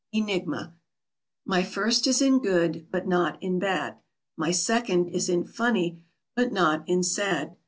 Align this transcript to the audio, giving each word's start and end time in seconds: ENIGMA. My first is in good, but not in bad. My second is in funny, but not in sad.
ENIGMA. 0.13 0.73
My 1.45 1.61
first 1.61 2.07
is 2.07 2.23
in 2.23 2.39
good, 2.39 2.87
but 2.89 3.05
not 3.07 3.37
in 3.39 3.59
bad. 3.59 3.97
My 4.35 4.49
second 4.49 5.09
is 5.09 5.29
in 5.29 5.43
funny, 5.43 6.01
but 6.35 6.51
not 6.51 6.81
in 6.89 7.03
sad. 7.03 7.55